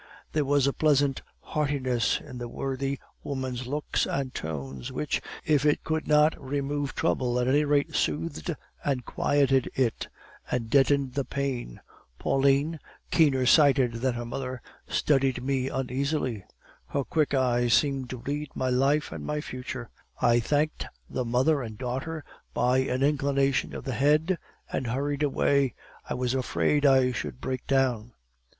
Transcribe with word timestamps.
There 0.31 0.45
was 0.45 0.65
a 0.65 0.73
pleasant 0.73 1.21
heartiness 1.41 2.19
in 2.19 2.39
the 2.39 2.47
worthy 2.47 2.97
woman's 3.21 3.67
looks 3.67 4.07
and 4.07 4.33
tones, 4.33 4.91
which, 4.91 5.21
if 5.45 5.63
it 5.63 5.83
could 5.83 6.07
not 6.07 6.41
remove 6.43 6.95
trouble, 6.95 7.39
at 7.39 7.47
any 7.47 7.65
rate 7.65 7.93
soothed 7.95 8.55
and 8.83 9.05
quieted 9.05 9.69
it, 9.75 10.07
and 10.49 10.71
deadened 10.71 11.13
the 11.13 11.23
pain. 11.23 11.81
Pauline, 12.17 12.79
keener 13.11 13.45
sighted 13.45 13.97
than 14.01 14.15
her 14.15 14.25
mother, 14.25 14.63
studied 14.87 15.43
me 15.43 15.69
uneasily; 15.69 16.45
her 16.87 17.03
quick 17.03 17.35
eyes 17.35 17.75
seemed 17.75 18.09
to 18.09 18.17
read 18.25 18.49
my 18.55 18.69
life 18.71 19.11
and 19.11 19.23
my 19.23 19.39
future. 19.39 19.91
I 20.19 20.39
thanked 20.39 20.87
the 21.11 21.25
mother 21.25 21.61
and 21.61 21.77
daughter 21.77 22.25
by 22.55 22.79
an 22.79 23.03
inclination 23.03 23.75
of 23.75 23.83
the 23.83 23.93
head, 23.93 24.39
and 24.71 24.87
hurried 24.87 25.21
away; 25.21 25.75
I 26.09 26.15
was 26.15 26.33
afraid 26.33 26.87
I 26.87 27.11
should 27.11 27.39
break 27.39 27.67
down. 27.67 28.13